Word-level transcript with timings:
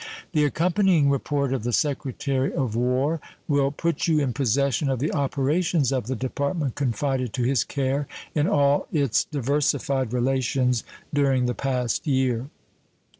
The 0.31 0.45
accompanying 0.45 1.11
report 1.11 1.53
of 1.53 1.61
the 1.63 1.71
Secretary 1.71 2.51
of 2.51 2.75
War 2.75 3.21
will 3.47 3.69
put 3.69 4.07
you 4.07 4.19
in 4.19 4.33
possession 4.33 4.89
of 4.89 4.97
the 4.97 5.13
operations 5.13 5.91
of 5.91 6.07
the 6.07 6.15
Department 6.15 6.73
confided 6.73 7.33
to 7.33 7.43
his 7.43 7.63
care 7.63 8.07
in 8.33 8.47
all 8.47 8.87
its 8.91 9.25
diversified 9.25 10.11
relations 10.11 10.83
during 11.13 11.45
the 11.45 11.53
past 11.53 12.07
year. 12.07 12.49